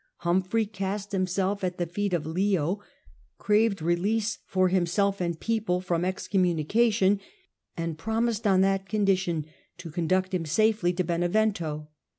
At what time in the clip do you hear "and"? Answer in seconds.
5.21-5.39, 7.77-7.99